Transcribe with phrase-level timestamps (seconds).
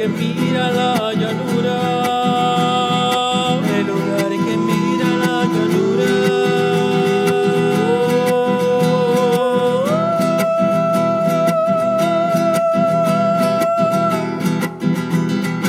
[0.00, 1.78] que mira la llanura,
[3.78, 6.12] el lugar que mira la llanura.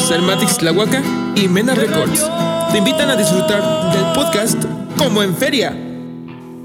[0.07, 1.03] Salmatix Tlahuaca
[1.37, 2.29] y Mena Records
[2.71, 3.63] te invitan a disfrutar
[3.95, 4.63] del podcast
[4.99, 5.90] como en feria.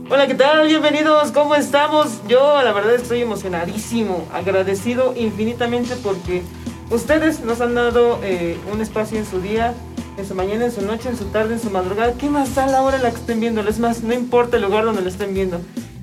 [0.07, 0.67] Hola, ¿qué tal?
[0.67, 2.19] Bienvenidos, ¿cómo estamos?
[2.27, 6.43] Yo la verdad estoy emocionadísimo, agradecido infinitamente porque
[6.91, 9.73] ustedes nos han dado eh, un espacio en su día,
[10.15, 12.13] en su mañana, en su noche, en su tarde, en su madrugada.
[12.19, 13.61] ¿Qué más da la hora la que estén viendo?
[13.61, 15.59] Es más, no importa el lugar donde lo estén viendo.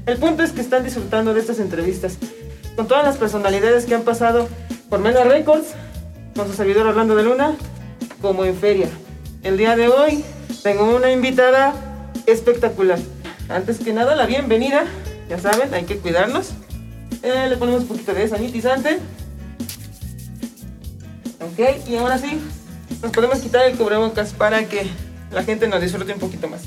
[0.06, 2.18] El punto es que están disfrutando de estas entrevistas
[2.74, 4.48] con todas las personalidades que han pasado
[4.90, 5.74] por Mena Records,
[6.34, 7.54] con su servidor Orlando de Luna,
[8.20, 8.88] como en feria.
[9.44, 10.24] El día de hoy
[10.64, 11.72] tengo una invitada
[12.26, 12.98] espectacular.
[13.48, 14.84] Antes que nada, la bienvenida.
[15.28, 16.50] Ya saben, hay que cuidarnos.
[17.22, 18.98] Eh, le ponemos un poquito de sanitizante.
[21.40, 22.40] Ok, y ahora sí,
[23.02, 24.86] nos podemos quitar el cubrebocas para que
[25.32, 26.62] la gente nos disfrute un poquito más.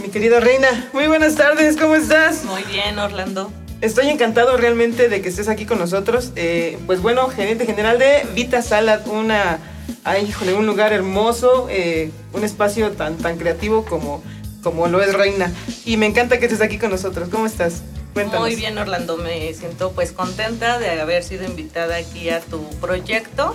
[0.00, 2.44] Mi querida Reina, muy buenas tardes, ¿cómo estás?
[2.44, 3.52] Muy bien, Orlando.
[3.80, 6.32] Estoy encantado realmente de que estés aquí con nosotros.
[6.36, 9.58] Eh, pues bueno, gerente general de Vita Salad, una,
[10.04, 14.22] ay, híjole, un lugar hermoso, eh, un espacio tan, tan creativo como,
[14.62, 15.52] como lo es Reina.
[15.84, 17.28] Y me encanta que estés aquí con nosotros.
[17.28, 17.82] ¿Cómo estás?
[18.14, 18.40] Cuéntanos.
[18.40, 19.16] Muy bien, Orlando.
[19.16, 23.54] Me siento pues contenta de haber sido invitada aquí a tu proyecto.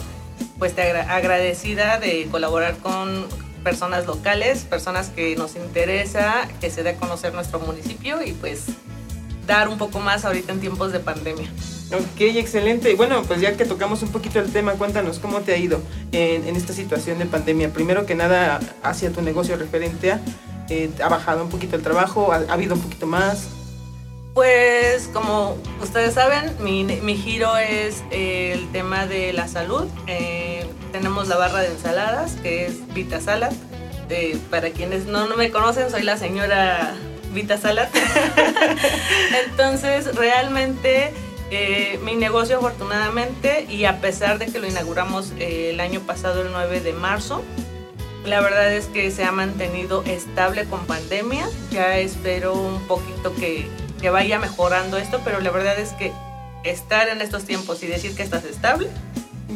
[0.57, 3.25] Pues te agra agradecida de colaborar con
[3.63, 8.65] personas locales, personas que nos interesa que se dé a conocer nuestro municipio y pues
[9.47, 11.49] dar un poco más ahorita en tiempos de pandemia.
[11.91, 12.93] Ok, excelente.
[12.95, 16.47] Bueno, pues ya que tocamos un poquito el tema, cuéntanos cómo te ha ido en,
[16.47, 17.71] en esta situación de pandemia.
[17.71, 20.21] Primero que nada, hacia tu negocio referente a,
[20.69, 22.31] eh, ¿ha bajado un poquito el trabajo?
[22.31, 23.47] ¿Ha, ha habido un poquito más?
[24.33, 29.87] Pues como ustedes saben, mi, mi giro es eh, el tema de la salud.
[30.07, 33.53] Eh, tenemos la barra de ensaladas, que es Vita Salad.
[34.51, 36.93] Para quienes no, no me conocen, soy la señora
[37.33, 37.87] Vita Salad.
[39.49, 41.13] Entonces, realmente
[42.03, 46.81] mi negocio afortunadamente, y a pesar de que lo inauguramos el año pasado, el 9
[46.81, 47.41] de marzo,
[48.25, 51.47] la verdad es que se ha mantenido estable con pandemia.
[51.72, 53.68] Ya espero un poquito que,
[54.02, 56.12] que vaya mejorando esto, pero la verdad es que
[56.63, 58.88] estar en estos tiempos y decir que estás estable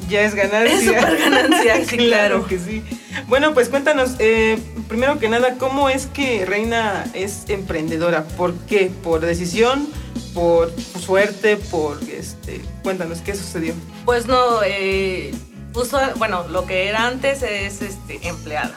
[0.10, 0.78] Ya es ganancia.
[0.78, 2.46] es súper ganancia, sí, claro.
[2.48, 2.84] que sí.
[3.28, 8.24] Bueno, pues cuéntanos, eh, primero que nada, ¿cómo es que Reina es emprendedora?
[8.24, 8.92] ¿Por qué?
[9.04, 9.88] ¿Por decisión?
[10.34, 11.58] ¿Por suerte?
[11.58, 12.62] ¿Por este?
[12.84, 13.74] Cuéntanos, ¿qué sucedió?
[14.06, 15.32] Pues no, eh,
[15.74, 18.74] uso- bueno, lo que era antes es este, empleada,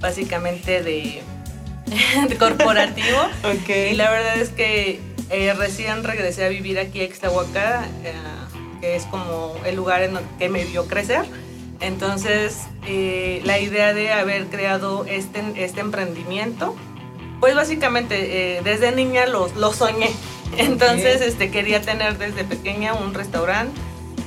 [0.00, 1.22] básicamente de,
[2.28, 3.18] de corporativo.
[3.90, 5.00] Y la verdad es que
[5.30, 8.12] eh, recién regresé a vivir aquí a Ixtlahuaca, eh,
[8.80, 11.24] que es como el lugar en donde- que me vio crecer.
[11.80, 16.76] Entonces, eh, la idea de haber creado este, este emprendimiento,
[17.40, 20.10] pues básicamente eh, desde niña lo, lo soñé.
[20.56, 23.78] Entonces, este, quería tener desde pequeña un restaurante,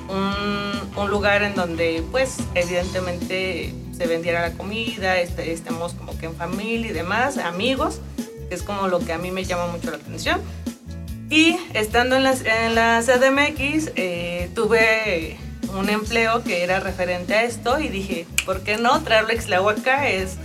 [0.09, 6.27] un, un lugar en donde, pues, evidentemente se vendiera la comida, este, estemos como que
[6.27, 7.99] en familia y demás, amigos,
[8.49, 10.41] que es como lo que a mí me llama mucho la atención.
[11.29, 15.37] Y estando en la, en la CDMX, eh, tuve
[15.77, 19.01] un empleo que era referente a esto y dije, ¿por qué no?
[19.03, 20.37] Traerlo a Ixtlahuaca es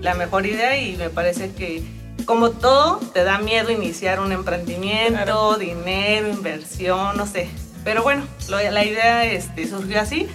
[0.00, 1.82] la mejor idea y me parece que,
[2.24, 5.56] como todo, te da miedo iniciar un emprendimiento, Claro.
[5.56, 7.48] dinero, inversión, no sé.
[7.84, 10.26] Pero bueno, lo- la idea este, surgió así.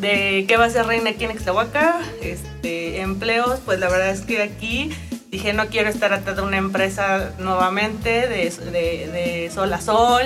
[0.00, 4.22] De qué va a ser reina aquí en Ixtlahuaca, este, empleos, pues la verdad es
[4.22, 4.90] que aquí
[5.30, 10.22] dije no quiero estar atrás de una empresa nuevamente de, de, de sol a sol,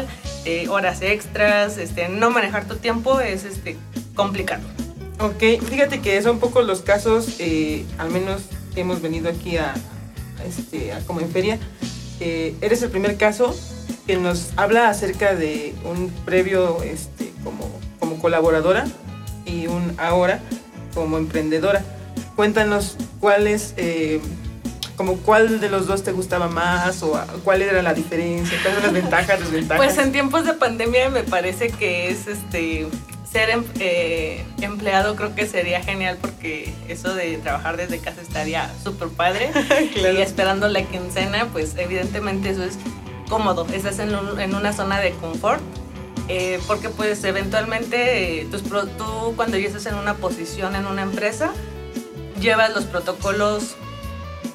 [0.70, 3.76] horas extras, este, no manejar tu tiempo es este,
[4.14, 4.62] complicado.
[5.20, 8.43] Ok, fíjate que son pocos los casos, eh, al menos
[8.75, 11.58] hemos venido aquí a, a este, a como en feria.
[12.20, 13.55] Eh, eres el primer caso
[14.08, 17.70] que nos habla acerca de un previo este, como,
[18.00, 18.87] como colaboradora
[19.44, 20.40] y un ahora
[20.94, 21.84] como emprendedora.
[22.34, 24.19] Cuéntanos cuál es, eh,
[24.96, 28.94] como cuál de los dos te gustaba más o cuál era la diferencia, cuáles eran
[28.94, 29.76] las ventajas, desventajas.
[29.84, 32.87] Pues en tiempos de pandemia me parece que es este
[33.31, 38.70] ser em- eh, empleado creo que sería genial porque eso de trabajar desde casa estaría
[38.82, 39.50] súper padre
[39.93, 40.19] Claro.
[40.19, 42.78] y esperando la quincena pues evidentemente eso es
[43.28, 45.60] cómodo, estás en, un- en una zona de confort
[46.28, 51.02] eh, porque pues eventualmente eh, tus tú cuando ya estás en una posición en una
[51.02, 51.52] empresa
[52.40, 53.76] llevas los protocolos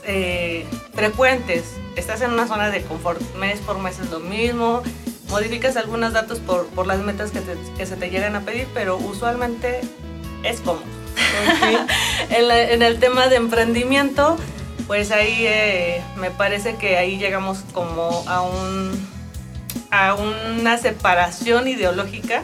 [0.05, 1.63] eh, frecuentes
[1.95, 4.81] estás en una zona de confort, mes por mes es lo mismo,
[5.29, 8.67] modificas algunos datos por, por las metas que, te- que se te llegan a pedir,
[8.73, 9.81] pero usualmente
[10.43, 10.83] es cómodo.
[12.29, 14.37] en, la- en el tema de emprendimiento,
[14.93, 18.91] pues ahí eh, me parece que ahí llegamos como a un
[19.89, 22.43] a una separación ideológica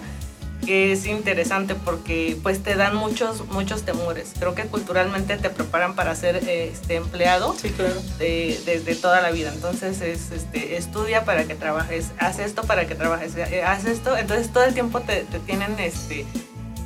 [0.65, 4.31] que es interesante porque pues te dan muchos muchos temores.
[4.39, 7.93] Creo que culturalmente te preparan para ser eh, este empleado Sí, claro.
[8.17, 9.51] de- desde toda la vida.
[9.53, 14.17] Entonces es este estudia para que trabajes, haz esto para que trabajes, eh, haz esto.
[14.17, 16.25] Entonces todo el tiempo te, te tienen este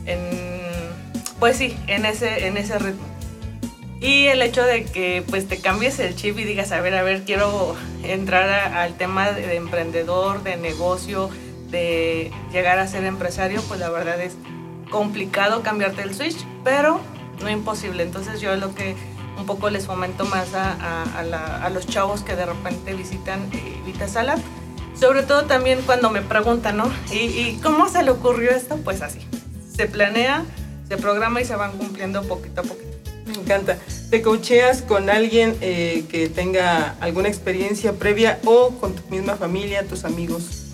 [0.06, 0.19] en
[1.39, 3.12] pues sí, en ese en ese ritmo.
[4.04, 7.04] Y el hecho de que pues te cambies el chip y digas, a ver, a
[7.04, 11.30] ver, quiero entrar a- al tema de, de emprendedor, de negocio,
[11.72, 14.34] de llegar a ser empresario, pues la verdad es
[14.92, 17.00] complicado cambiarte el switch, pero
[17.42, 18.04] no imposible.
[18.04, 18.96] Entonces yo lo que
[19.38, 23.40] un poco les fomento más a, a- a la- los chavos que de repente visitan
[23.54, 24.36] eh, Vita Sala.
[25.00, 26.92] Sobre todo también cuando me preguntan, ¿no?
[27.12, 28.76] ¿Y, ¿Y cómo se le ocurrió esto?
[28.84, 29.20] Pues así.
[29.76, 30.44] Se planea,
[30.90, 32.84] se programa y se van cumpliendo poquito a poquito.
[33.26, 33.78] Me encanta.
[34.13, 39.88] ¿Te coacheas con alguien eh, que tenga alguna experiencia previa o con tu misma familia,
[39.88, 40.68] tus amigos?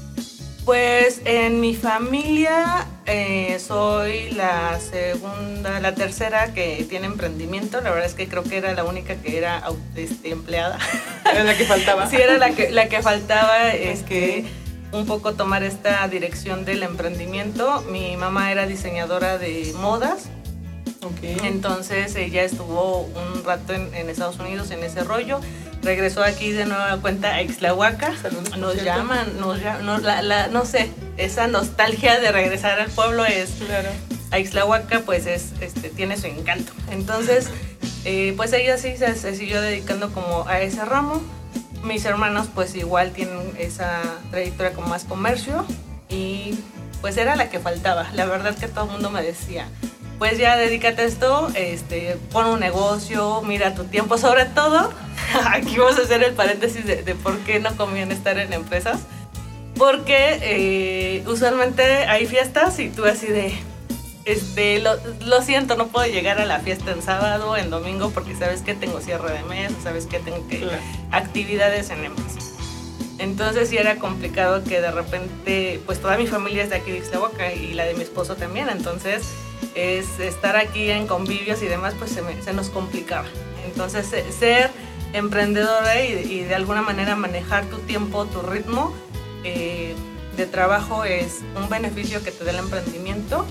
[0.66, 7.80] Pues en mi familia eh, soy la segunda, la tercera que tiene emprendimiento.
[7.80, 9.64] La verdad es que creo que era la única que era
[9.96, 10.78] este, empleada.
[11.24, 12.10] Era la que faltaba.
[12.10, 14.44] Sí, era la que, la que faltaba este,
[14.92, 17.84] un poco tomar esta dirección del emprendimiento.
[17.90, 20.28] Mi mamá era diseñadora de modas,
[21.04, 21.24] Ok.
[21.44, 25.40] entonces ella estuvo un rato en, en Estados Unidos en ese rollo.
[25.82, 28.14] Regresó aquí de nueva cuenta a Ixlahuaca.
[28.22, 28.86] Saludos, Nos cierto.
[28.86, 33.90] llaman, nos la- la- no sé, esa nostalgia de regresar al pueblo es Claro.
[34.32, 36.74] a Ixlahuaca pues es, este, tiene su encanto.
[36.92, 37.48] Entonces,
[38.04, 41.22] eh, pues ella sí se, se siguió dedicando como a ese ramo.
[41.84, 44.02] Mis hermanos pues igual tienen esa
[44.32, 45.66] trayectoria con más comercio
[46.10, 46.60] y
[47.00, 48.10] pues era la que faltaba.
[48.14, 49.66] La verdad que todo el mundo me decía,
[50.20, 54.92] pues ya dedícate a esto, este, pon un negocio, mira tu tiempo, sobre todo,
[55.48, 59.00] aquí vamos a hacer el paréntesis de, de por qué no conviene estar en empresas.
[59.78, 63.54] Porque eh, usualmente hay fiestas y tú así de,
[64.26, 64.92] este, lo,
[65.26, 68.74] lo siento, no puedo llegar a la fiesta en sábado, en domingo, porque sabes que
[68.76, 70.78] tengo cierre de mes, sabes que tengo que Claro.
[71.12, 72.40] actividades en la empresa.
[73.20, 76.98] Entonces sí era complicado que de repente, pues toda mi familia es de aquí de
[76.98, 79.24] Ixtlahuaca y la de mi esposo también, entonces
[79.76, 83.28] es estar aquí en convivios y demás, pues se, nos complicaba.
[83.66, 84.72] Entonces se- ser
[85.14, 88.94] emprendedora y, de alguna manera manejar tu tiempo, tu ritmo
[89.44, 89.96] eh,
[90.38, 93.46] de trabajo es un beneficio que te da el emprendimiento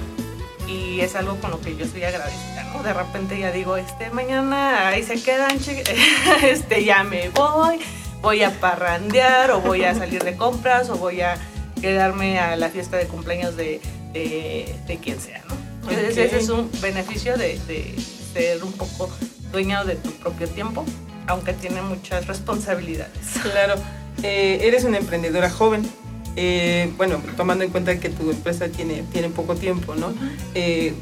[0.66, 2.82] y es algo con lo que yo estoy agradecida, ¿no?
[2.82, 5.58] De repente ya digo, este, mañana ahí se quedan,
[6.42, 7.78] este, ya me voy,
[8.20, 11.36] voy a parrandear o voy a salir de compras o voy a
[11.80, 13.80] quedarme a la fiesta de cumpleaños de,
[14.12, 15.57] de, de quien sea, ¿no?
[15.90, 17.94] Entonces ese es un beneficio de, de
[18.32, 19.10] ser un poco
[19.52, 20.84] dueño de tu propio tiempo,
[21.26, 23.12] aunque tiene muchas responsabilidades.
[23.42, 23.74] Claro.
[24.22, 25.88] Eh, eres una emprendedora joven.
[26.36, 30.12] Eh, bueno, tomando en cuenta que tu empresa tiene, tiene poco tiempo, ¿no?
[30.54, 30.92] Eh,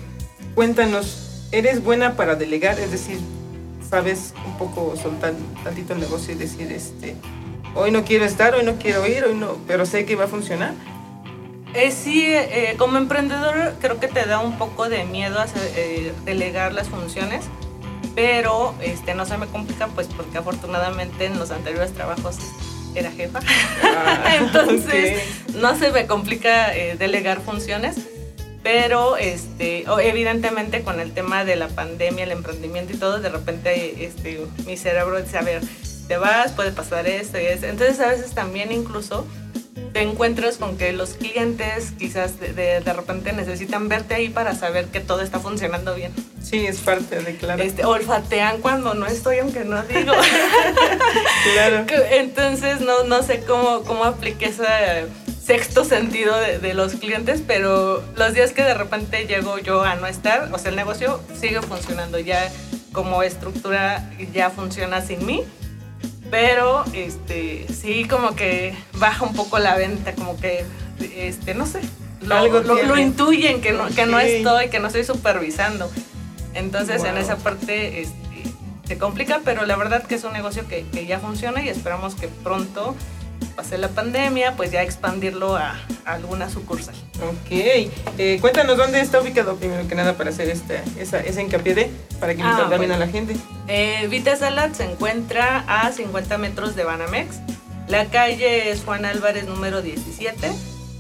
[0.54, 2.78] cuéntanos, ¿eres buena para delegar?
[2.78, 3.18] Es decir,
[3.88, 7.16] ¿sabes un poco soltar tantito el negocio y decir, este,
[7.74, 10.28] hoy no quiero estar, hoy no quiero ir, hoy no, pero sé que va a
[10.28, 10.74] funcionar?
[11.76, 16.10] Eh, sí, eh, como emprendedor creo que te da un poco de miedo hacer, eh,
[16.24, 17.44] delegar las funciones,
[18.14, 22.38] pero este, no se me complica pues porque afortunadamente en los anteriores trabajos
[22.94, 23.40] era jefa,
[23.82, 25.22] Ah, entonces
[25.54, 27.96] no se me complica eh, delegar funciones,
[28.62, 34.02] pero este, evidentemente con el tema de la pandemia, el emprendimiento y todo, de repente
[34.02, 35.60] este, mi cerebro dice, a ver,
[36.08, 39.26] te vas, puede pasar esto y esto, entonces a veces también incluso
[39.96, 44.54] te encuentras con que los clientes quizás de, de, de repente necesitan verte ahí para
[44.54, 46.12] saber que todo está funcionando bien.
[46.42, 47.62] Sí, es parte de, claro.
[47.62, 50.12] Este, olfatean cuando no estoy, aunque no digo.
[51.54, 51.86] claro.
[52.10, 55.06] Entonces no, no sé cómo, cómo apliqué ese
[55.42, 59.94] sexto sentido de, de los clientes, pero los días que de repente llego yo a
[59.94, 62.52] no estar, o sea, el negocio sigue funcionando, ya
[62.92, 65.42] como estructura ya funciona sin mí,
[66.30, 70.64] pero este sí como que baja un poco la venta, como que
[71.16, 71.80] este no sé,
[72.22, 75.90] lo, Algo lo- intuyen que no, que no estoy, que no estoy supervisando.
[76.54, 78.16] Entonces en esa parte este,
[78.86, 82.14] se complica, pero la verdad que es un negocio que, que ya funciona y esperamos
[82.14, 82.94] que pronto
[83.54, 86.94] pase la pandemia, pues ya expandirlo a, a alguna sucursal.
[87.22, 91.74] Ok, eh, cuéntanos dónde está ubicado primero que nada para hacer esta, esa, esa hincapié
[91.74, 92.94] de, para que Ah, también bueno.
[92.94, 93.36] a la gente.
[93.68, 97.36] Eh, Vita Salad se encuentra a 50 metros de Banamex.
[97.88, 100.50] La calle es Juan Álvarez número 17.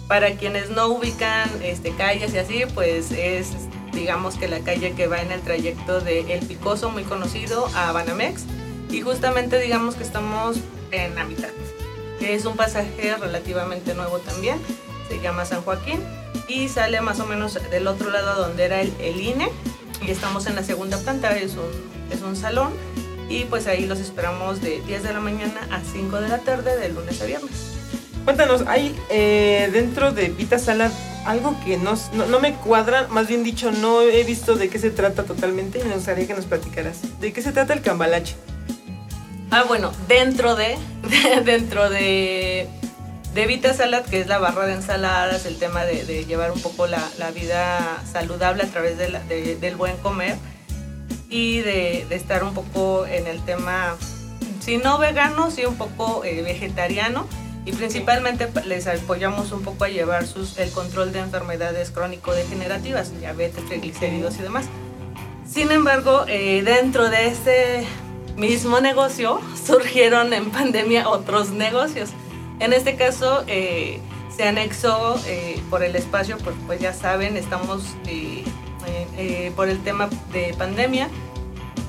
[0.08, 3.48] Para quienes no ubican este, calles y así, pues es
[3.92, 7.92] digamos que la calle que va en el trayecto de El Picoso, muy conocido, a
[7.92, 8.44] Banamex.
[8.90, 10.58] Y justamente digamos que estamos
[10.92, 11.48] en la mitad.
[12.20, 14.58] Es un pasaje relativamente nuevo también,
[15.08, 16.00] se llama San Joaquín
[16.48, 19.48] y sale más o menos del otro lado donde era el, el INE
[20.06, 21.70] y estamos en la segunda planta, es un,
[22.10, 22.72] es un salón
[23.28, 26.76] y pues ahí los esperamos de 10 de la mañana a 5 de la tarde
[26.76, 27.72] de lunes a viernes.
[28.24, 30.90] Cuéntanos, hay eh, dentro de Vita Salad
[31.24, 34.78] algo que no, no, no me cuadra, más bien dicho, no he visto de qué
[34.78, 36.98] se trata totalmente y me gustaría que nos platicaras.
[37.20, 38.36] ¿De qué se trata el cambalache?
[39.50, 40.76] Ah, bueno, dentro de,
[41.44, 42.68] dentro de,
[43.36, 46.86] de Vita Salad, que es la barra de ensaladas, el tema de, llevar un poco
[46.86, 50.36] la, vida saludable a través del buen comer
[51.28, 53.94] y de, estar un poco en el tema,
[54.60, 57.28] si no vegano, sí un poco eh, vegetariano.
[57.66, 60.24] Y principalmente pa- les apoyamos un poco a llevar
[60.56, 64.64] el control de enfermedades crónico-degenerativas, diabetes, triglicéridos y demás.
[65.46, 67.86] Sin embargo, eh, dentro de este
[68.36, 72.10] mismo negocio surgieron en pandemia otros negocios.
[72.60, 74.00] En este caso eh,
[74.34, 78.44] se anexó eh, por el espacio, pues, pues ya saben, estamos eh,
[78.86, 81.08] eh, eh, por el tema de pandemia.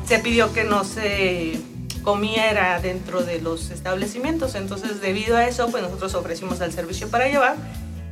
[0.06, 1.60] Se pidió que no se
[2.04, 7.28] comiera dentro de los establecimientos, entonces debido a eso, pues nosotros ofrecimos el servicio para
[7.28, 7.58] llevar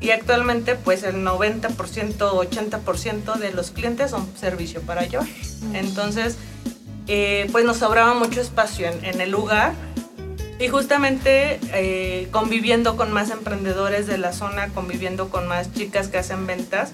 [0.01, 1.71] y actualmente pues el 90%,
[2.17, 5.27] 80% de los clientes son servicio para llevar.
[5.73, 6.37] Entonces,
[7.07, 9.73] eh, pues nos sobraba mucho espacio en, en el lugar
[10.59, 16.17] y justamente eh, conviviendo con más emprendedores de la zona, conviviendo con más chicas que
[16.17, 16.93] hacen ventas,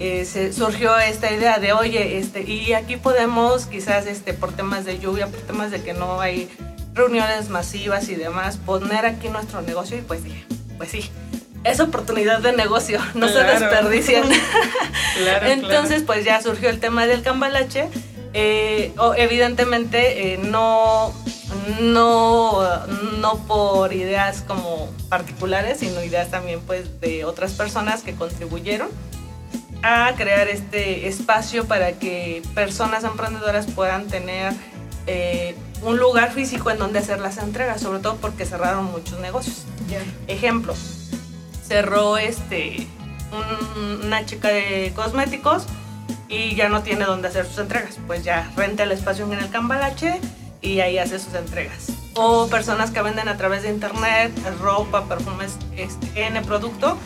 [0.00, 4.84] eh, se surgió esta idea de, oye, este, y aquí podemos quizás este, por temas
[4.84, 6.48] de lluvia, por temas de que no hay
[6.94, 10.44] reuniones masivas y demás, poner aquí nuestro negocio y pues dije,
[10.78, 11.10] pues sí,
[11.64, 13.58] es oportunidad de negocio, no Claro.
[13.58, 14.24] se desperdician.
[15.18, 17.88] Claro, Entonces, pues ya surgió el tema del cambalache.
[18.40, 21.12] Eh, evidentemente, eh, no,
[21.80, 22.60] no,
[23.18, 28.88] no por ideas como particulares, sino ideas también pues de otras personas que contribuyeron
[29.82, 34.52] a crear este espacio para que personas emprendedoras puedan tener
[35.08, 39.64] eh, un lugar físico en donde hacer las entregas, sobre todo porque cerraron muchos negocios.
[40.28, 40.74] Ejemplo,
[41.66, 42.86] cerró este
[43.32, 45.64] un- una chica de cosméticos
[46.28, 47.98] y ya no tiene dónde hacer sus entregas.
[48.06, 50.20] Pues ya renta el espacio en el Cambalache
[50.60, 51.92] y ahí hace sus entregas.
[52.14, 56.98] O personas que venden a través de internet ropa, perfumes, este, N producto,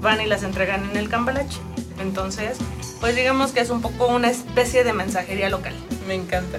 [0.00, 1.58] van y las entregan en el Cambalache.
[2.00, 2.58] Entonces,
[3.00, 5.74] pues digamos que es un poco una especie de mensajería local.
[6.06, 6.58] Me encanta.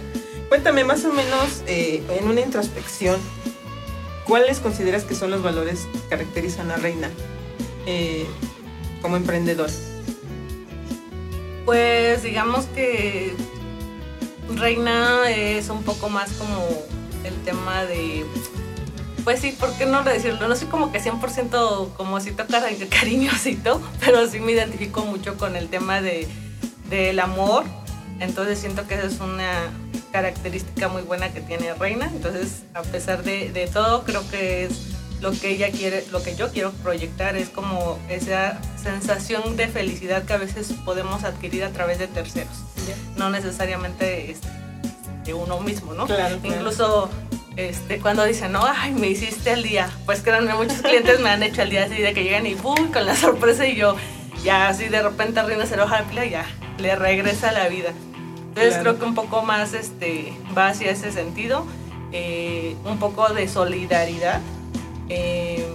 [0.50, 3.20] Cuéntame más o menos eh, en una introspección,
[4.28, 7.10] ¿cuáles consideras que son los valores que caracterizan a Reina
[7.88, 8.28] eh,
[9.02, 9.74] como emprendedora?
[11.66, 13.34] Pues digamos que
[14.56, 16.68] Reina es un poco más como
[17.24, 18.26] el tema de...
[19.24, 20.50] Pues sí, ¿por qué no decirlo?
[20.50, 25.56] No soy como que 100% como si tocara cariñosito, pero sí me identifico mucho con
[25.56, 26.28] el tema de,
[26.90, 27.64] del amor.
[28.20, 29.72] Entonces siento que esa es una
[30.12, 32.10] característica muy buena que tiene Reina.
[32.14, 34.93] Entonces, a pesar de, de todo, creo que es
[35.24, 40.24] lo que ella quiere, lo que yo quiero proyectar es como esa sensación de felicidad
[40.24, 42.58] que a veces podemos adquirir a través de terceros,
[43.16, 44.50] no necesariamente este,
[45.24, 46.08] de uno mismo, ¿no?
[46.08, 46.56] Claro, claro.
[46.58, 47.10] Incluso
[47.56, 51.42] este, cuando dicen, no, ay, me hiciste el día, pues créanme, muchos clientes me han
[51.42, 52.92] hecho el día así de que llegan y ¡pum!
[52.92, 53.96] con la sorpresa y yo
[54.44, 56.46] ya así de repente Reina se enoja y ya
[56.80, 57.94] le regresa la vida.
[58.50, 58.82] Entonces Claro.
[58.84, 61.66] creo que un poco más este, va hacia ese sentido,
[62.12, 64.42] eh, un poco de solidaridad,
[65.10, 65.66] eh,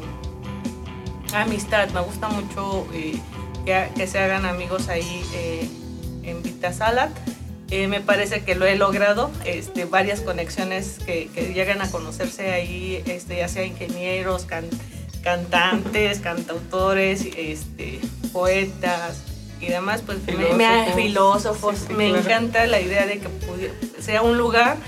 [1.35, 1.89] amistad.
[1.91, 3.19] Me gusta mucho eh,
[3.65, 5.69] que, que se hagan amigos ahí eh,
[6.25, 7.11] en Vita Salad.
[7.71, 12.51] Eh, me parece que lo he logrado, este, varias conexiones que, que llegan a conocerse
[12.51, 14.71] ahí, este, ya sea ingenieros, can-
[15.23, 18.01] cantantes, cantautores, este,
[18.33, 19.23] poetas
[19.61, 20.95] y demás, pues me- me, Filósofos.
[20.95, 21.75] filósofos.
[21.77, 22.25] Sí, sí, me claro.
[22.25, 23.29] encanta la idea de que
[24.01, 24.79] sea un lugar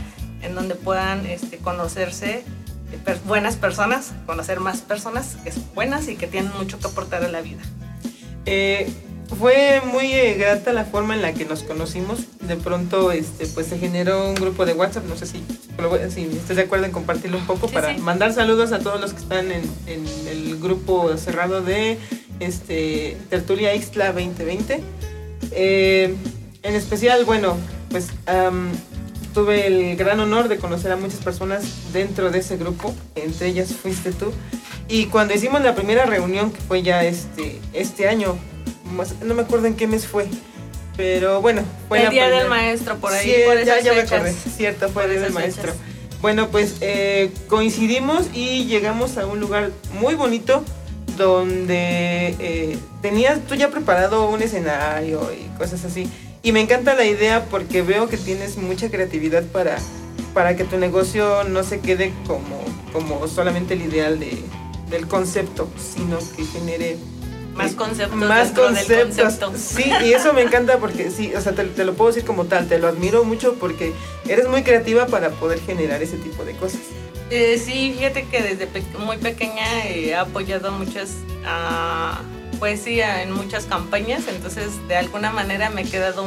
[0.41, 2.45] en donde puedan este, conocerse
[3.27, 7.29] buenas personas, conocer más personas que son buenas y que tienen mucho que aportar a
[7.29, 7.63] la vida.
[8.47, 8.89] Eh,
[9.39, 12.21] fue muy eh, grata la forma en la que nos conocimos.
[12.41, 15.05] De pronto, este, pues se generó un grupo de WhatsApp.
[15.05, 15.43] No sé si
[16.13, 18.01] si estás de acuerdo en compartirlo un poco Sí, para sí.
[18.01, 21.97] mandar saludos a todos los que están en, en el grupo cerrado de
[22.41, 24.83] este Tertulia Ixtla 2020.
[25.53, 26.15] Eh,
[26.63, 27.57] en especial, bueno,
[27.91, 28.09] pues
[29.35, 33.73] tuve el gran honor de conocer a muchas personas dentro de ese grupo, entre ellas
[33.75, 34.33] fuiste tú.
[34.89, 38.37] Y cuando hicimos la primera reunión, que fue ya este, este año,
[39.25, 40.27] no me acuerdo en qué mes fue,
[40.97, 43.85] pero bueno, fue el la día del primera- maestro, por ahí, Sí, por ya, esas
[43.85, 44.13] ya me fechas.
[44.21, 45.73] acordé, cierto, fue Por el día del maestro.
[45.73, 45.87] fechas.
[46.21, 49.71] Bueno, pues eh, coincidimos y llegamos a un lugar
[50.01, 50.63] muy bonito
[51.17, 56.09] donde eh, tenías tú ya preparado un escenario y cosas así.
[56.43, 59.77] Y me encanta la idea porque veo que tienes mucha creatividad para,
[60.33, 64.43] para que tu negocio no se quede como, como solamente el ideal de,
[64.89, 66.97] del concepto, sino que genere
[67.55, 69.35] Más eh, conceptos más dentro del conceptos.
[69.51, 69.53] concepto.
[69.59, 72.47] Sí, y eso me encanta porque sí, o sea, te, te lo puedo decir como
[72.47, 73.93] tal, te lo admiro mucho porque
[74.27, 76.81] eres muy creativa para poder generar ese tipo de cosas.
[77.31, 81.11] Eh, sí, fíjate que desde pe- muy pequeña eh, he apoyado muchas
[81.45, 82.23] ah,
[82.61, 86.25] poesía en muchas campañas, entonces de alguna manera me he quedado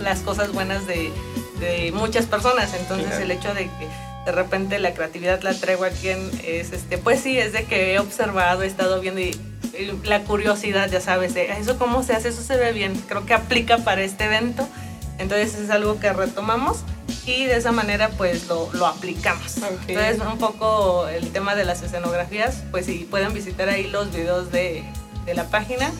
[0.00, 1.10] las cosas buenas de,
[1.58, 3.24] de muchas personas, entonces Claro.
[3.24, 3.88] el hecho de que
[4.26, 7.94] de repente la creatividad la traigo aquí en, es este, pues sí, es de que
[7.94, 9.36] he observado, he estado viendo y,
[9.78, 13.26] y la curiosidad, ya sabes, de eso cómo se hace, eso se ve bien, creo
[13.26, 14.68] que aplica para este evento,
[15.18, 16.78] entonces es algo que retomamos
[17.26, 19.56] y de esa manera pues lo, lo aplicamos.
[19.58, 19.88] Ok.
[19.88, 24.50] Entonces un poco el tema de las escenografías, pues si pueden visitar ahí los videos
[24.52, 24.84] de,
[25.24, 25.90] de la página,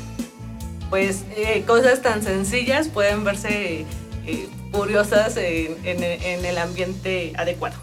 [0.91, 3.85] pues eh, cosas tan sencillas pueden verse
[4.27, 7.77] eh, curiosas en, en- en el ambiente adecuado.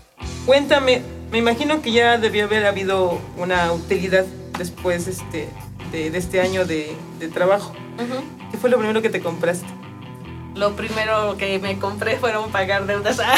[0.46, 4.26] Cuéntame, me imagino que ya debió haber habido una utilidad
[4.58, 5.48] después este,
[5.92, 7.74] de, de este año de, de trabajo.
[8.52, 9.66] ¿Qué fue lo primero que te compraste?
[10.56, 13.18] Lo primero que me compré fueron pagar deudas.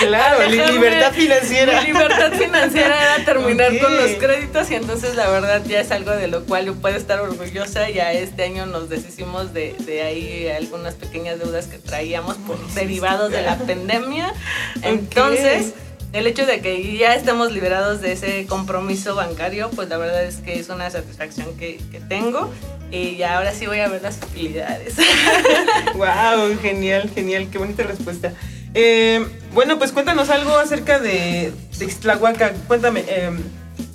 [0.00, 1.80] Claro, libertad financiera.
[1.80, 6.10] Mi libertad financiera era terminar con los créditos y entonces la verdad ya es algo
[6.10, 7.88] de lo cual yo puedo estar orgullosa.
[7.88, 13.30] Ya este año nos deshicimos de, de ahí algunas pequeñas deudas que traíamos por derivados
[13.30, 14.34] de la pandemia.
[14.82, 15.74] Entonces,
[16.12, 20.36] el hecho de que ya estemos liberados de ese compromiso bancario, pues la verdad es
[20.36, 22.52] que es una satisfacción que, que tengo.
[22.92, 24.94] Y ya ahora sí voy a ver las utilidades.
[25.94, 28.32] Wow, genial, genial, qué bonita respuesta.
[28.74, 32.52] Eh, bueno, pues cuéntanos algo acerca de, de Ixtlahuaca.
[32.68, 33.30] Cuéntame, eh,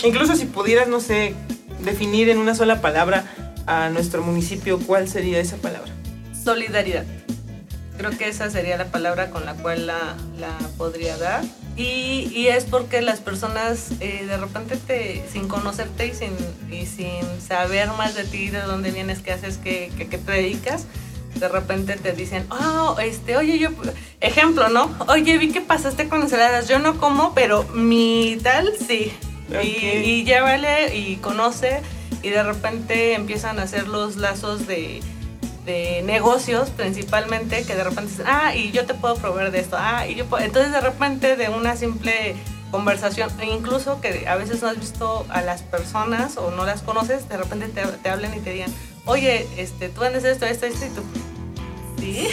[0.03, 1.36] incluso si pudieras, no sé,
[1.83, 3.25] definir en una sola palabra
[3.67, 5.91] a nuestro municipio, ¿cuál sería esa palabra?
[6.43, 7.05] Solidaridad.
[7.97, 11.43] Creo que esa sería la palabra con la cual la, la podría dar.
[11.78, 16.32] Y, y es porque las personas eh, de repente te, sin conocerte y sin,
[16.72, 20.32] y sin saber más de ti, de dónde vienes, qué haces, qué, qué, qué te
[20.32, 20.88] dedicas,
[21.36, 23.70] de repente te dicen, oh, este, oye, yo,
[24.22, 24.90] ejemplo, ¿no?
[25.08, 29.13] Oye, vi que pasaste con ensaladas, yo no como, pero mi tal sí.
[29.63, 31.82] Y, y llévale y conoce
[32.22, 35.02] y de repente empiezan a hacer los lazos de,
[35.67, 39.75] de negocios principalmente que de repente dicen, ah, y yo te puedo proveer de esto,
[39.80, 40.43] ah, y yo puedo-".
[40.43, 42.36] Entonces de repente de una simple
[42.71, 46.82] conversación, e incluso que a veces no has visto a las personas o no las
[46.82, 48.73] conoces, de repente te, te hablan y te digan,
[49.06, 51.01] oye, este, tú vendes esto, esto, esto, y tú,
[51.99, 52.27] ¿sí?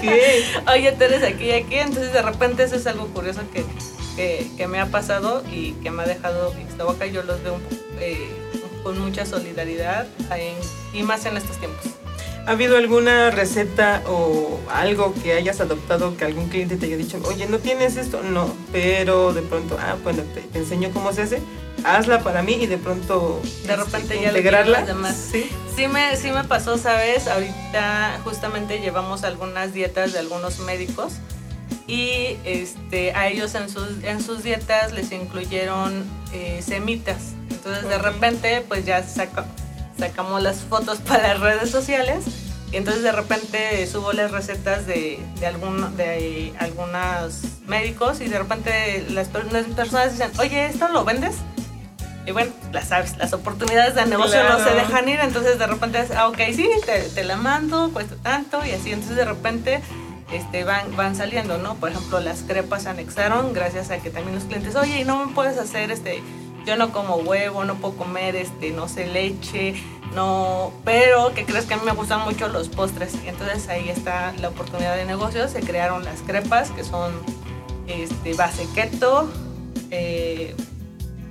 [0.00, 0.44] ¿Qué?
[0.72, 3.64] Oye, tú eres aquí y aquí, entonces de repente eso es algo curioso que,
[4.16, 7.62] que, que me ha pasado y que me ha dejado Ixtahuaca, yo los veo un
[8.00, 8.28] eh,
[8.82, 10.56] con mucha solidaridad en-
[10.98, 11.84] y más en estos tiempos.
[12.50, 17.20] ¿Ha habido alguna receta o algo que hayas adoptado que algún cliente te haya dicho,
[17.28, 18.24] oye, ¿no tienes esto?
[18.24, 21.40] No, pero de pronto, ah, bueno, te, te enseño cómo se hace,
[21.84, 24.82] hazla para mí y de pronto De este, repente ya le integrarla.
[24.82, 25.28] demás.
[25.30, 25.48] Sí.
[25.76, 27.28] Sí me, sí me pasó, ¿sabes?
[27.28, 31.12] Ahorita justamente llevamos algunas dietas de algunos médicos
[31.86, 37.18] y este, a ellos en sus, en sus dietas les incluyeron eh, semitas.
[37.48, 39.46] Entonces de repente pues ya saca-
[40.00, 42.24] sacamos las fotos para las redes sociales
[42.72, 48.38] y entonces de repente subo las recetas de, de, algún, de algunos médicos y de
[48.38, 51.36] repente las, las personas dicen, oye, ¿esto lo vendes?
[52.26, 56.00] Y bueno, las sabes, las oportunidades de negocio no se dejan ir, entonces de repente
[56.00, 59.80] es, ah, ok, sí, te, te la mando, cuesta tanto y así, entonces de repente
[60.32, 61.74] este, van, van saliendo, ¿no?
[61.74, 65.58] Por ejemplo, las crepas anexaron gracias a que también los clientes, oye, no me puedes
[65.58, 66.22] hacer este,
[66.66, 69.74] yo no como huevo, no puedo comer, este, no sé, leche,
[70.14, 73.88] no, pero que crees que a mí me gustan mucho los postres, y entonces ahí
[73.88, 77.12] está la oportunidad de negocio, se crearon las crepas que son
[77.86, 79.30] este, base keto,
[79.90, 80.54] eh,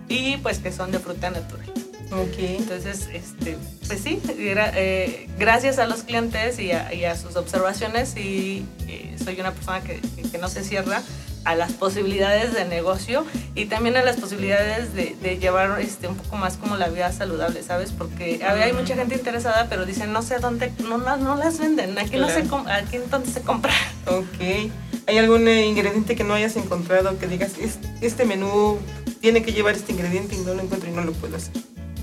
[0.08, 1.66] y pues que son de fruta natural.
[2.12, 2.40] Ok.
[2.40, 7.36] Entonces, este, pues sí, gra- eh, gracias a los clientes y a, y a sus
[7.36, 10.00] observaciones, y eh, soy una persona que-
[10.32, 11.04] que no se cierra,
[11.46, 13.26] a las posibilidades de negocio
[13.56, 17.12] y también a las posibilidades de, de llevar este, un poco más como la vida
[17.12, 17.92] saludable, ¿sabes?
[17.92, 21.36] Porque a ver, hay mucha gente interesada, pero dicen, no sé dónde, no, la- no
[21.36, 22.66] las venden, aquí no se, Claro.
[22.70, 23.74] aquí dónde se compra.
[24.08, 24.72] Ok.
[25.08, 28.78] ¿Hay algún eh, ingrediente que no hayas encontrado que digas, "Es- este menú
[29.22, 31.54] tiene que llevar este ingrediente y no lo encuentro y no lo puedo hacer?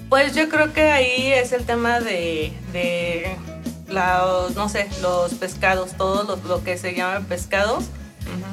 [0.09, 3.37] Pues yo creo que ahí es el tema de, de
[3.89, 7.85] los, no sé, los pescados, todo lo, lo que se llama pescados.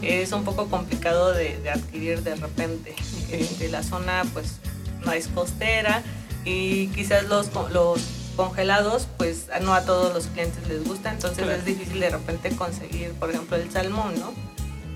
[0.01, 2.93] Es un poco complicado de, de adquirir de repente.
[3.31, 4.57] Este, la zona pues
[5.05, 6.03] no es costera
[6.45, 8.01] y quizás los, los
[8.35, 11.57] congelados pues no a todos los clientes les gusta, entonces Claro.
[11.59, 14.33] es difícil de repente conseguir, por ejemplo, el salmón, ¿no?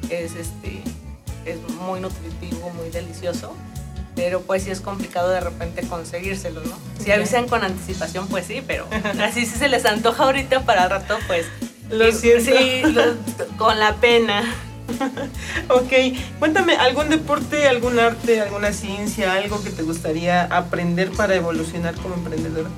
[0.10, 0.82] Es, este,
[1.46, 3.54] es muy nutritivo, muy delicioso,
[4.16, 6.78] pero pues sí es complicado de repente conseguírselo, ¿no?
[7.04, 8.88] Si avisan con anticipación, pues sí, pero
[9.22, 11.46] así si se les antoja ahorita para rato, pues
[11.90, 12.52] Lo y- siento.
[12.52, 14.44] Sí, lo- con la pena.
[15.70, 15.92] Ok,
[16.40, 22.16] cuéntame, ¿algún deporte, algún arte, alguna ciencia, algo que te gustaría aprender para evolucionar como
[22.16, 22.70] emprendedora?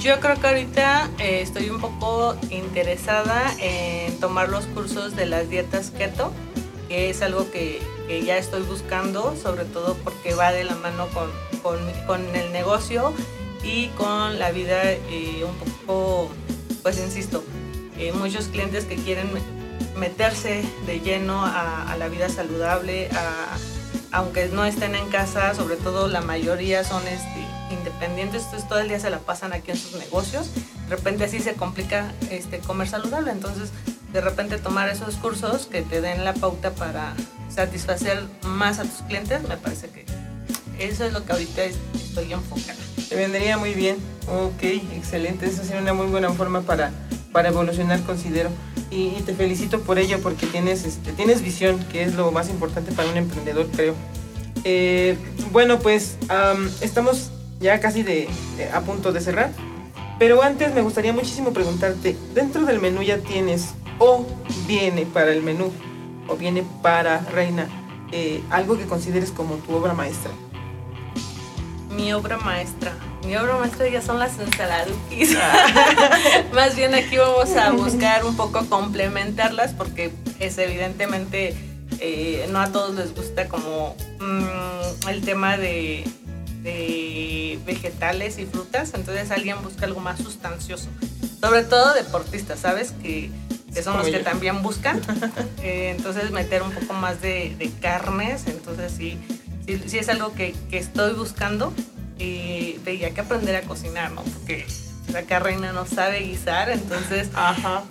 [0.00, 5.50] Yo creo que ahorita eh, estoy un poco interesada en tomar los cursos de las
[5.50, 6.32] dietas keto,
[6.88, 7.80] que es algo que,
[8.24, 11.30] ya estoy buscando, sobre todo porque va de la mano con,
[11.62, 13.12] con, con el negocio
[13.62, 16.30] y con la vida eh, un poco,
[16.82, 17.44] pues insisto,
[17.98, 19.30] eh, muchos clientes que quieren
[19.98, 23.08] meterse de lleno a, la vida saludable,
[24.12, 28.88] aunque no estén en casa, sobre todo la mayoría son este, independientes, entonces todo el
[28.88, 30.50] día se la pasan aquí en sus negocios,
[30.88, 33.70] de repente así se complica este, comer saludable, entonces
[34.12, 37.14] de repente tomar esos cursos que te den la pauta para
[37.52, 40.06] satisfacer más a tus clientes, me parece que
[40.78, 42.78] eso es lo que ahorita es- estoy enfocada.
[43.08, 43.96] Te vendría muy bien.
[44.28, 44.62] Ok,
[44.94, 45.46] excelente.
[45.46, 46.92] Esa sería una muy buena forma para
[47.48, 48.50] evolucionar, considero.
[48.90, 52.48] Y, y te felicito por ello, porque tienes, este, tienes visión, que es lo más
[52.48, 53.94] importante para un emprendedor, creo.
[54.64, 55.16] Eh,
[55.52, 59.50] bueno, pues am, estamos ya casi de, de- a punto de cerrar.
[60.18, 63.68] Pero antes me gustaría muchísimo preguntarte, dentro del menú ya tienes
[64.00, 64.26] o
[64.66, 65.70] viene para el menú
[66.26, 67.68] o viene para Reina
[68.10, 70.30] eh, algo que consideres como tu obra maestra.
[71.94, 72.96] Mi obra maestra.
[73.28, 75.36] Mi obra maestra ya son las ensaladuquis.
[76.54, 81.54] Más bien aquí vamos a buscar un poco complementarlas porque es evidentemente
[82.00, 86.04] eh, no a todos les gusta como mm, el tema de,
[86.62, 88.94] de vegetales y frutas.
[88.94, 90.88] Entonces alguien busca algo más sustancioso.
[91.38, 92.92] Sobre todo deportistas, ¿sabes?
[93.02, 93.30] Que,
[93.74, 95.02] que son los que también buscan.
[95.62, 98.44] Eh, entonces meter un poco más de, de carnes.
[98.46, 99.18] Entonces sí,
[99.66, 101.74] sí, sí es algo que, que estoy buscando
[102.18, 104.22] y hay que aprender a cocinar, ¿no?
[104.22, 104.66] Porque
[105.12, 107.82] la reina no sabe guisar, entonces Ajá.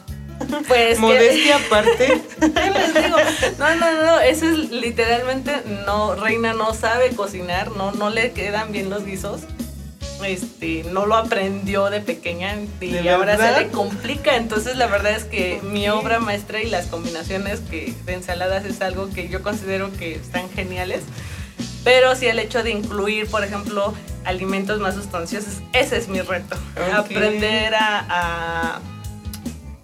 [0.67, 0.95] pues...
[0.95, 2.21] que- Modestia aparte.
[2.39, 3.17] ¿Qué les digo?
[3.57, 5.51] No, no, no, eso es literalmente,
[5.85, 9.41] no, Reina no sabe cocinar, no, no le quedan bien los guisos.
[10.25, 13.57] Este, no lo aprendió de pequeña y ¿De ahora verdad?
[13.57, 14.35] se le complica.
[14.35, 18.81] Entonces, la verdad es que mi obra maestra y las combinaciones que, de ensaladas es
[18.81, 21.03] algo que yo considero que están geniales.
[21.83, 23.93] Pero sí el hecho de incluir, por ejemplo,
[24.27, 26.55] alimentos más sustanciosos, ese es mi reto.
[26.93, 28.79] Aprender a, a,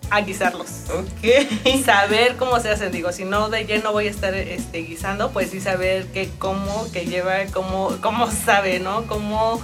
[0.09, 1.83] a guisarlos Ok.
[1.85, 2.91] saber cómo se hacen.
[2.91, 6.87] Digo, si no de lleno voy a estar este, guisando, pues sí saber qué, cómo,
[6.91, 9.07] que lleva, cómo, cómo sabe, ¿no?
[9.07, 9.61] Cómo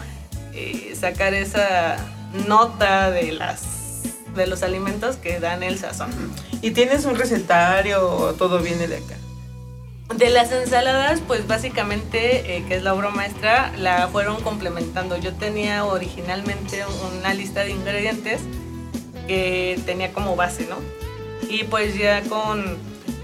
[0.53, 1.97] eh, sacar esa
[2.47, 3.63] nota de las
[4.35, 6.11] de los alimentos que dan el sazón.
[6.61, 9.15] ¿Y tienes un recetario o todo viene de acá?
[10.15, 15.17] De las ensaladas, pues básicamente, eh, que es la obra maestra, la fueron complementando.
[15.17, 16.83] Yo tenía originalmente
[17.15, 18.41] una lista de ingredientes
[19.27, 20.77] que tenía como base, ¿no?
[21.47, 22.77] Y pues ya con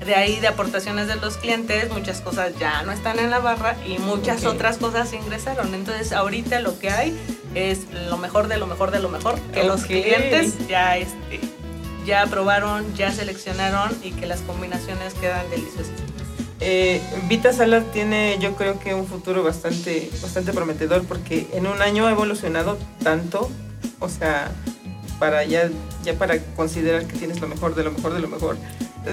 [0.05, 3.75] de ahí de aportaciones de los clientes, muchas cosas ya no están en la barra
[3.87, 5.73] y muchas otras cosas ingresaron.
[5.73, 7.17] Entonces ahorita lo que hay
[7.55, 11.39] es lo mejor de lo mejor de lo mejor, que los clientes ya este
[12.05, 16.04] ya aprobaron, ya seleccionaron y que las combinaciones quedan deliciosas.
[16.61, 21.81] Eh, Vita Salad tiene yo creo que un futuro bastante, bastante prometedor porque en un
[21.81, 23.51] año ha evolucionado tanto,
[23.99, 24.51] o sea,
[25.19, 25.69] para ya,
[26.03, 28.57] ya para considerar que tienes lo mejor de lo mejor de lo mejor.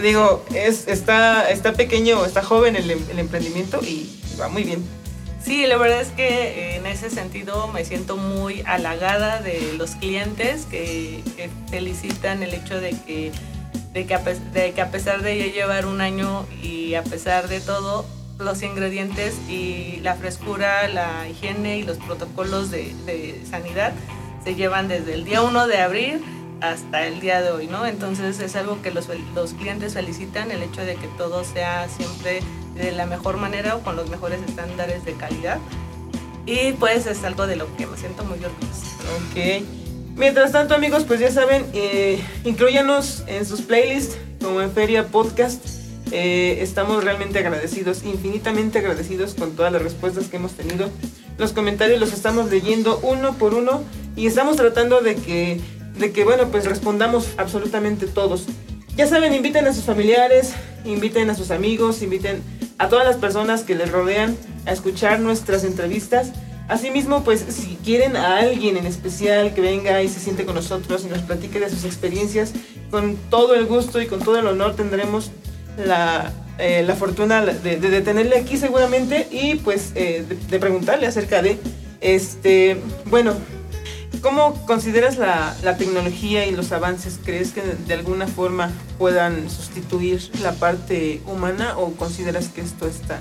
[0.02, 4.08] Digo, es, está, está pequeño, está joven el, em- emprendimiento y
[4.40, 4.82] va muy bien.
[5.44, 10.66] Sí, la verdad es que en ese sentido me siento muy halagada de los clientes
[10.70, 11.20] que
[11.68, 13.32] felicitan el hecho de que,
[13.92, 18.06] de, que a, pesar de llevar un año y a pesar de todo,
[18.38, 23.92] los ingredientes y la frescura, la higiene y los protocolos de, de sanidad
[24.42, 26.24] se llevan desde el día 1 de abril
[26.60, 27.86] hasta el día de hoy, ¿no?
[27.86, 32.40] Entonces es algo que los, los clientes felicitan, el hecho de que todo sea siempre
[32.74, 35.58] de la mejor manera o con los mejores estándares de calidad.
[36.46, 38.86] Y pues es algo de lo que me siento muy orgullosa.
[39.30, 39.81] Ok.
[40.16, 45.64] Mientras tanto, amigos, pues ya saben, eh, incluyanos en sus playlists como en Feria Podcast.
[46.10, 50.90] Eh, estamos realmente agradecidos, infinitamente agradecidos con todas las respuestas que hemos tenido.
[51.38, 53.82] Los comentarios los estamos leyendo uno por uno
[54.14, 55.60] y estamos tratando de que,
[55.98, 58.44] de que bueno, pues respondamos absolutamente todos.
[58.94, 60.52] Ya saben, inviten a sus familiares,
[60.84, 62.42] inviten a sus amigos, inviten
[62.76, 66.32] a todas las personas que les rodean a escuchar nuestras entrevistas.
[66.68, 71.04] Asimismo, pues si quieren a alguien en especial que venga y se siente con nosotros
[71.04, 72.52] y nos platique de sus experiencias,
[72.90, 75.30] con todo el gusto y con todo el honor tendremos
[75.76, 81.42] la, eh, la fortuna de, de, tenerle aquí seguramente y pues eh, de, preguntarle acerca
[81.42, 81.58] de,
[82.00, 83.34] este, bueno,
[84.20, 87.18] ¿cómo consideras la, la, tecnología y los avances?
[87.24, 93.00] ¿Crees que de alguna forma puedan sustituir la parte humana o consideras que esto es
[93.00, 93.20] tan,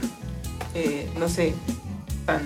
[0.76, 1.54] eh, no sé,
[2.26, 2.42] tan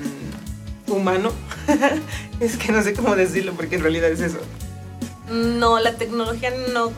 [0.87, 1.31] humano.
[2.39, 4.39] es que no sé cómo decirlo porque en realidad es eso.
[5.31, 6.91] No, la tecnología no,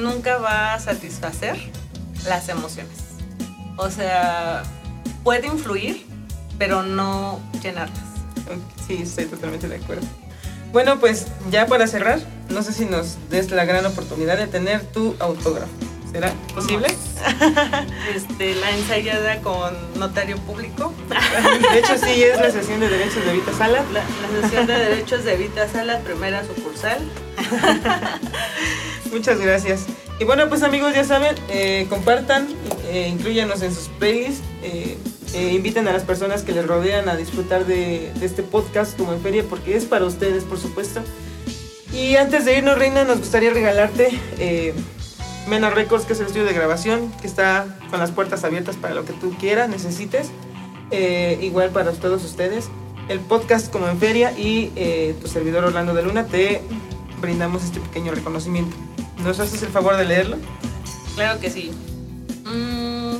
[0.00, 1.56] nunca va a satisfacer
[2.26, 2.98] las emociones.
[3.76, 4.62] O sea,
[5.22, 6.06] puede influir,
[6.58, 7.98] pero no llenarlas.
[8.86, 10.06] Sí, estoy totalmente de acuerdo.
[10.72, 14.82] Bueno, pues ya para cerrar, no sé si nos des la gran oportunidad de tener
[14.82, 15.70] tu autógrafo.
[16.14, 16.86] ¿Será posible?
[18.14, 20.92] Este, la ensayada con notario público.
[21.72, 23.82] De hecho, sí, es la sesión de derechos de Vita Sala.
[23.92, 27.00] La, la sesión de derechos de Vita Sala, primera sucursal.
[29.12, 29.86] Muchas gracias.
[30.20, 32.46] Y bueno, pues amigos, ya saben, eh, compartan,
[32.92, 34.96] eh, incluyanos en sus playlists, eh,
[35.34, 39.20] inviten a las personas que les rodean a disfrutar de, de este podcast como en
[39.20, 41.00] feria, porque es para ustedes, por supuesto.
[41.92, 44.20] Y antes de irnos, Reina, nos gustaría regalarte
[45.46, 48.94] Mena Records, que es el estudio de grabación, que está con las puertas abiertas para
[48.94, 50.30] lo que tú quieras, necesites.
[50.90, 52.68] Eh, igual para todos ustedes.
[53.08, 56.62] El podcast como en feria y eh, tu servidor Orlando de Luna te
[57.20, 58.74] brindamos este pequeño reconocimiento.
[59.18, 60.38] ¿Nos haces el favor de leerlo?
[61.14, 61.72] Claro que sí.
[62.44, 63.16] Mm,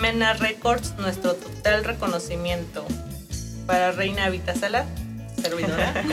[0.00, 2.84] Mena Records, nuestro total reconocimiento
[3.66, 4.86] para Reina Vitasala
[5.38, 6.04] servidora.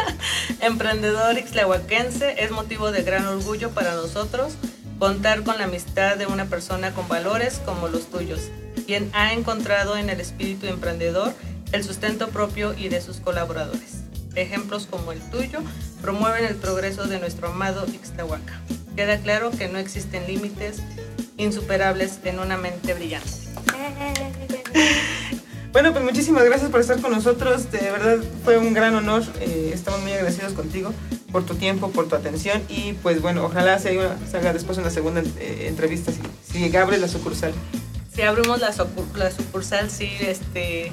[0.60, 4.54] Emprendedor ixlahuaquense, es motivo de gran orgullo para nosotros
[4.98, 8.50] contar con la amistad de una persona con valores como los tuyos,
[8.86, 11.34] quien ha encontrado en el espíritu emprendedor
[11.72, 14.04] el sustento propio y de sus colaboradores.
[14.34, 15.60] Ejemplos como el tuyo
[16.00, 18.60] promueven el progreso de nuestro amado Ixtahuaca.
[18.96, 20.82] Queda claro que no existen límites
[21.36, 23.30] insuperables en una mente brillante.
[25.74, 27.72] Bueno, pues muchísimas gracias por estar con nosotros.
[27.72, 29.24] De verdad fue un gran honor.
[29.40, 30.92] Eh, estamos muy agradecidos contigo
[31.32, 32.62] por tu tiempo, por tu atención.
[32.68, 36.20] Y pues bueno, ojalá se haga, después una segunda eh, entrevista si,
[36.52, 37.52] si la sucursal.
[38.14, 38.72] Si abrimos la,
[39.16, 40.92] la sucursal, sí, este,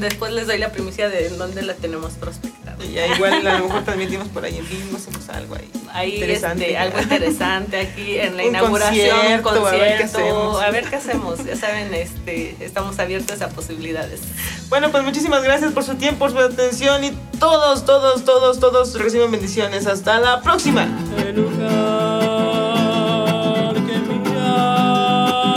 [0.00, 2.76] después les doy la primicia de dónde la tenemos prospectada.
[2.84, 5.68] Y igual a lo mejor transmitimos por ahí en vivo, hacemos algo ahí.
[5.92, 6.66] Ahí interesante.
[6.66, 10.62] Este, algo interesante aquí en la un inauguración, concierto, un concierto, a ver qué hacemos.
[10.62, 11.44] A ver qué hacemos.
[11.44, 14.20] Ya saben, este, estamos abiertos a posibilidades.
[14.68, 18.94] Bueno, pues muchísimas gracias por su tiempo, por su atención y todos, todos, todos, todos
[18.94, 19.88] reciben bendiciones.
[19.88, 20.86] Hasta la próxima.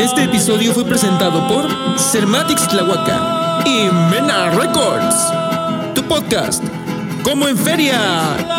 [0.05, 5.15] Este episodio fue presentado por Cermatix Tlahuaca y Mena Records.
[5.95, 6.63] Tu podcast,
[7.23, 7.97] como en feria,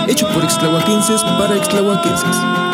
[0.09, 2.66] hecho por extlahuaquenses para extlahuaquenses.